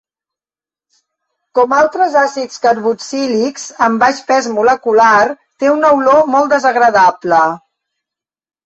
[1.59, 5.15] Com altres àcids carboxílics amb baix pes molecular,
[5.63, 7.47] té una olor molt desagradable.